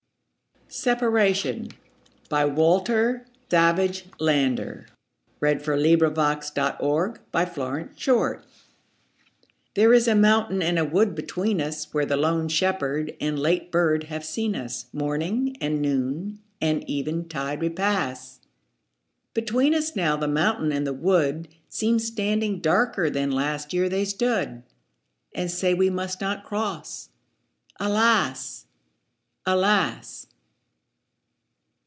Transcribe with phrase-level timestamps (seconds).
[0.73, 2.55] erse: 1250–1900.
[2.55, 4.85] Walter Savage Landor.
[5.41, 8.31] 1775–1864 574.
[8.31, 8.45] Separation
[9.73, 13.69] THERE is a mountain and a wood between us, Where the lone shepherd and late
[13.69, 18.39] bird have seen us Morning and noon and eventide repass.
[19.33, 24.05] Between us now the mountain and the wood Seem standing darker than last year they
[24.05, 24.63] stood,
[25.35, 28.67] 5 And say we must not cross—alas!
[29.45, 30.27] alas!